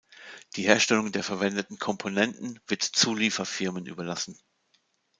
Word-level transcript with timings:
Die 0.55 0.63
Herstellung 0.63 1.11
der 1.11 1.21
verwendeten 1.23 1.77
Komponenten 1.77 2.59
wird 2.65 2.81
Zulieferfirmen 2.81 3.85
überlassen. 3.85 4.35